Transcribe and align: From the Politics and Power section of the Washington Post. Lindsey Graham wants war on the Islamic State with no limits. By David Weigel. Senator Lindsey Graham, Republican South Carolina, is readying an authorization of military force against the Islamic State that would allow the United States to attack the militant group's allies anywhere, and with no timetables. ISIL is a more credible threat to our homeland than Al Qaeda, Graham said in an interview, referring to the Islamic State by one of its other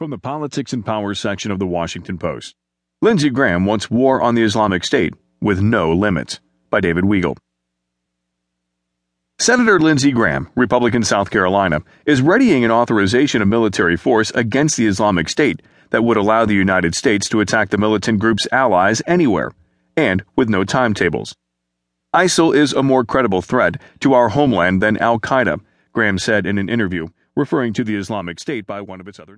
From 0.00 0.08
the 0.08 0.16
Politics 0.16 0.72
and 0.72 0.82
Power 0.82 1.12
section 1.12 1.50
of 1.50 1.58
the 1.58 1.66
Washington 1.66 2.16
Post. 2.16 2.54
Lindsey 3.02 3.28
Graham 3.28 3.66
wants 3.66 3.90
war 3.90 4.22
on 4.22 4.34
the 4.34 4.42
Islamic 4.42 4.82
State 4.82 5.12
with 5.42 5.60
no 5.60 5.92
limits. 5.92 6.40
By 6.70 6.80
David 6.80 7.04
Weigel. 7.04 7.36
Senator 9.38 9.78
Lindsey 9.78 10.10
Graham, 10.10 10.48
Republican 10.56 11.02
South 11.02 11.30
Carolina, 11.30 11.82
is 12.06 12.22
readying 12.22 12.64
an 12.64 12.70
authorization 12.70 13.42
of 13.42 13.48
military 13.48 13.98
force 13.98 14.30
against 14.30 14.78
the 14.78 14.86
Islamic 14.86 15.28
State 15.28 15.60
that 15.90 16.02
would 16.02 16.16
allow 16.16 16.46
the 16.46 16.54
United 16.54 16.94
States 16.94 17.28
to 17.28 17.40
attack 17.40 17.68
the 17.68 17.76
militant 17.76 18.20
group's 18.20 18.48
allies 18.50 19.02
anywhere, 19.06 19.52
and 19.98 20.24
with 20.34 20.48
no 20.48 20.64
timetables. 20.64 21.36
ISIL 22.14 22.56
is 22.56 22.72
a 22.72 22.82
more 22.82 23.04
credible 23.04 23.42
threat 23.42 23.78
to 24.00 24.14
our 24.14 24.30
homeland 24.30 24.82
than 24.82 24.96
Al 24.96 25.20
Qaeda, 25.20 25.60
Graham 25.92 26.18
said 26.18 26.46
in 26.46 26.56
an 26.56 26.70
interview, 26.70 27.08
referring 27.36 27.74
to 27.74 27.84
the 27.84 27.96
Islamic 27.96 28.40
State 28.40 28.66
by 28.66 28.80
one 28.80 28.98
of 28.98 29.06
its 29.06 29.20
other 29.20 29.28